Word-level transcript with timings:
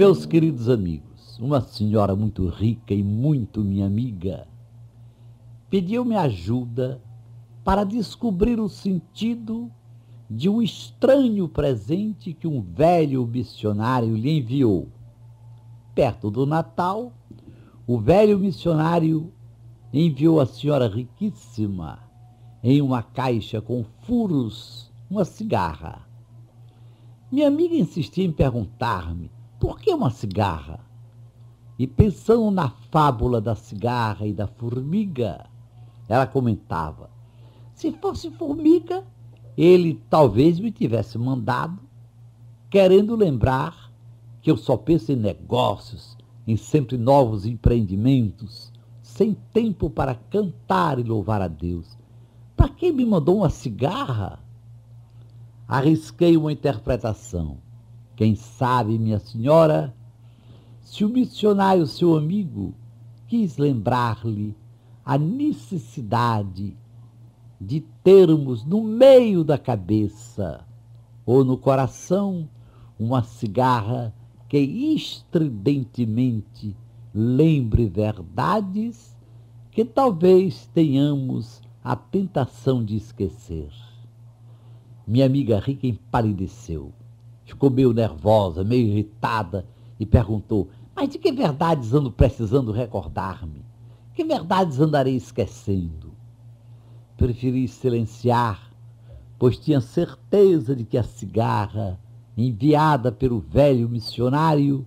Meus 0.00 0.24
queridos 0.24 0.70
amigos, 0.70 1.38
uma 1.38 1.60
senhora 1.60 2.16
muito 2.16 2.48
rica 2.48 2.94
e 2.94 3.02
muito 3.02 3.60
minha 3.60 3.86
amiga 3.86 4.48
pediu-me 5.68 6.16
ajuda 6.16 7.02
para 7.62 7.84
descobrir 7.84 8.58
o 8.58 8.66
sentido 8.66 9.70
de 10.30 10.48
um 10.48 10.62
estranho 10.62 11.46
presente 11.46 12.32
que 12.32 12.48
um 12.48 12.62
velho 12.62 13.26
missionário 13.26 14.16
lhe 14.16 14.38
enviou. 14.38 14.88
Perto 15.94 16.30
do 16.30 16.46
Natal, 16.46 17.12
o 17.86 17.98
velho 17.98 18.38
missionário 18.38 19.30
enviou 19.92 20.40
à 20.40 20.46
senhora 20.46 20.88
riquíssima, 20.88 21.98
em 22.64 22.80
uma 22.80 23.02
caixa 23.02 23.60
com 23.60 23.84
furos, 24.00 24.90
uma 25.10 25.26
cigarra. 25.26 26.08
Minha 27.30 27.48
amiga 27.48 27.74
insistia 27.74 28.24
em 28.24 28.32
perguntar-me 28.32 29.30
por 29.60 29.78
que 29.78 29.92
uma 29.92 30.10
cigarra? 30.10 30.80
E 31.78 31.86
pensando 31.86 32.50
na 32.50 32.70
fábula 32.90 33.40
da 33.40 33.54
cigarra 33.54 34.26
e 34.26 34.32
da 34.32 34.46
formiga, 34.46 35.46
ela 36.08 36.26
comentava: 36.26 37.10
se 37.74 37.92
fosse 37.92 38.30
formiga, 38.30 39.04
ele 39.56 40.02
talvez 40.08 40.58
me 40.58 40.72
tivesse 40.72 41.18
mandado, 41.18 41.78
querendo 42.70 43.14
lembrar 43.14 43.92
que 44.40 44.50
eu 44.50 44.56
só 44.56 44.78
penso 44.78 45.12
em 45.12 45.16
negócios, 45.16 46.16
em 46.46 46.56
sempre 46.56 46.96
novos 46.96 47.44
empreendimentos, 47.44 48.72
sem 49.02 49.34
tempo 49.52 49.90
para 49.90 50.14
cantar 50.14 50.98
e 50.98 51.02
louvar 51.02 51.42
a 51.42 51.48
Deus. 51.48 51.98
Para 52.56 52.70
que 52.70 52.90
me 52.90 53.04
mandou 53.04 53.38
uma 53.38 53.50
cigarra? 53.50 54.38
Arrisquei 55.68 56.36
uma 56.36 56.52
interpretação. 56.52 57.58
Quem 58.20 58.34
sabe, 58.34 58.98
minha 58.98 59.18
senhora, 59.18 59.94
se 60.82 61.06
o 61.06 61.08
missionário, 61.08 61.86
seu 61.86 62.18
amigo, 62.18 62.74
quis 63.26 63.56
lembrar-lhe 63.56 64.54
a 65.02 65.16
necessidade 65.16 66.76
de 67.58 67.80
termos 68.04 68.62
no 68.62 68.84
meio 68.84 69.42
da 69.42 69.56
cabeça 69.56 70.66
ou 71.24 71.46
no 71.46 71.56
coração 71.56 72.46
uma 72.98 73.22
cigarra 73.22 74.14
que 74.50 74.58
estridentemente 74.58 76.76
lembre 77.14 77.88
verdades 77.88 79.16
que 79.70 79.82
talvez 79.82 80.68
tenhamos 80.74 81.62
a 81.82 81.96
tentação 81.96 82.84
de 82.84 82.96
esquecer. 82.96 83.70
Minha 85.06 85.24
amiga 85.24 85.58
rica 85.58 85.86
empalideceu, 85.86 86.92
ficou 87.50 87.70
meio 87.70 87.92
nervosa, 87.92 88.64
meio 88.64 88.86
irritada 88.86 89.66
e 89.98 90.06
perguntou: 90.06 90.68
Mas 90.94 91.08
de 91.08 91.18
que 91.18 91.30
verdades 91.30 91.92
ando 91.92 92.10
precisando 92.10 92.72
recordar-me? 92.72 93.64
Que 94.14 94.24
verdades 94.24 94.80
andarei 94.80 95.16
esquecendo? 95.16 96.12
Preferi 97.16 97.68
silenciar, 97.68 98.72
pois 99.38 99.58
tinha 99.58 99.80
certeza 99.80 100.74
de 100.74 100.84
que 100.84 100.96
a 100.96 101.02
cigarra, 101.02 102.00
enviada 102.36 103.12
pelo 103.12 103.40
velho 103.40 103.88
missionário, 103.88 104.86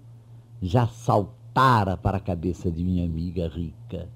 já 0.61 0.87
saltara 0.87 1.95
para 1.95 2.17
a 2.17 2.21
cabeça 2.21 2.71
de 2.71 2.83
minha 2.83 3.05
amiga 3.05 3.47
rica. 3.47 4.09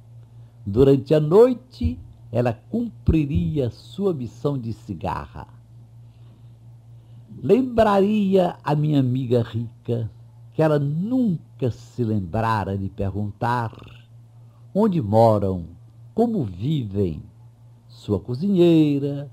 Durante 0.65 1.13
a 1.13 1.19
noite, 1.19 1.99
ela 2.31 2.53
cumpriria 2.53 3.69
sua 3.69 4.13
missão 4.13 4.57
de 4.57 4.73
cigarra. 4.73 5.56
Lembraria 7.43 8.57
a 8.63 8.73
minha 8.73 8.99
amiga 8.99 9.43
rica 9.43 10.09
que 10.53 10.61
ela 10.61 10.79
nunca 10.79 11.69
se 11.69 12.03
lembrara 12.03 12.75
de 12.75 12.89
perguntar 12.89 13.71
onde 14.73 14.99
moram, 14.99 15.65
como 16.15 16.43
vivem 16.43 17.21
sua 17.87 18.19
cozinheira, 18.19 19.29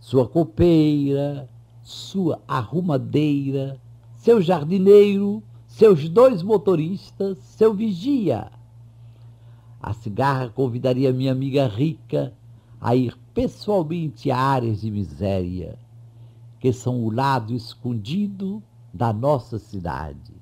sua 0.00 0.26
copeira, 0.26 1.46
sua 1.82 2.40
arrumadeira, 2.48 3.78
seu 4.14 4.40
jardineiro, 4.40 5.42
seus 5.66 6.08
dois 6.08 6.42
motoristas, 6.42 7.36
seu 7.36 7.74
vigia. 7.74 8.50
A 9.78 9.92
cigarra 9.92 10.48
convidaria 10.48 11.12
minha 11.12 11.32
amiga 11.32 11.68
rica 11.68 12.32
a 12.80 12.96
ir 12.96 13.14
pessoalmente 13.34 14.30
a 14.30 14.38
áreas 14.38 14.80
de 14.80 14.90
miséria, 14.90 15.78
que 16.62 16.72
são 16.72 17.02
o 17.02 17.10
lado 17.10 17.52
escondido 17.56 18.62
da 18.94 19.12
nossa 19.12 19.58
cidade. 19.58 20.32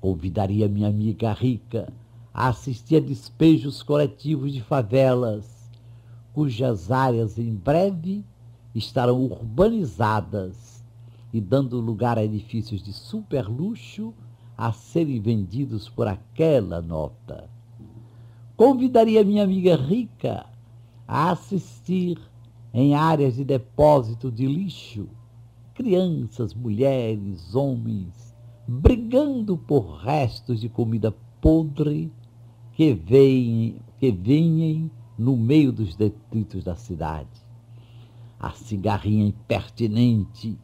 Convidaria 0.00 0.68
minha 0.68 0.86
amiga 0.86 1.32
rica 1.32 1.92
a 2.32 2.50
assistir 2.50 2.98
a 2.98 3.00
despejos 3.00 3.82
coletivos 3.82 4.52
de 4.52 4.62
favelas, 4.62 5.68
cujas 6.32 6.92
áreas 6.92 7.36
em 7.36 7.52
breve 7.52 8.24
estarão 8.76 9.24
urbanizadas 9.24 10.84
e 11.32 11.40
dando 11.40 11.80
lugar 11.80 12.16
a 12.16 12.24
edifícios 12.24 12.80
de 12.80 12.92
superluxo 12.92 14.14
a 14.56 14.70
serem 14.70 15.20
vendidos 15.20 15.88
por 15.88 16.06
aquela 16.06 16.80
nota. 16.80 17.50
Convidaria 18.56 19.24
minha 19.24 19.42
amiga 19.42 19.74
rica 19.74 20.46
a 21.08 21.32
assistir 21.32 22.20
em 22.72 22.94
áreas 22.94 23.34
de 23.34 23.42
depósito 23.42 24.30
de 24.30 24.46
lixo 24.46 25.08
crianças, 25.74 26.54
mulheres, 26.54 27.54
homens, 27.54 28.34
brigando 28.66 29.58
por 29.58 29.98
restos 29.98 30.60
de 30.60 30.68
comida 30.68 31.14
podre 31.40 32.12
que 32.72 32.94
vêm 32.94 33.76
que 33.98 34.10
venham 34.10 34.90
no 35.18 35.36
meio 35.36 35.72
dos 35.72 35.96
detritos 35.96 36.64
da 36.64 36.76
cidade. 36.76 37.28
A 38.38 38.50
cigarrinha 38.52 39.26
impertinente 39.26 40.58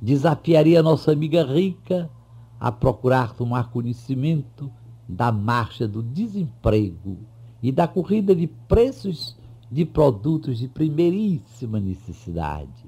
desafiaria 0.00 0.82
nossa 0.82 1.12
amiga 1.12 1.44
rica 1.44 2.10
a 2.58 2.72
procurar 2.72 3.34
tomar 3.34 3.70
conhecimento 3.70 4.70
da 5.08 5.30
marcha 5.30 5.86
do 5.86 6.02
desemprego 6.02 7.18
e 7.62 7.70
da 7.70 7.86
corrida 7.86 8.34
de 8.34 8.46
preços 8.46 9.36
de 9.70 9.84
produtos 9.84 10.58
de 10.58 10.68
primeiríssima 10.68 11.78
necessidade. 11.78 12.87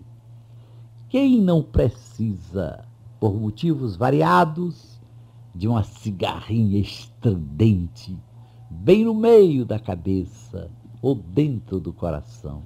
Quem 1.11 1.41
não 1.41 1.61
precisa, 1.61 2.85
por 3.19 3.35
motivos 3.35 3.97
variados, 3.97 5.01
de 5.53 5.67
uma 5.67 5.83
cigarrinha 5.83 6.79
estridente, 6.79 8.17
bem 8.71 9.05
no 9.05 9.13
meio 9.13 9.65
da 9.65 9.77
cabeça 9.77 10.71
ou 11.03 11.17
dentro 11.17 11.81
do 11.81 11.93
coração? 11.93 12.63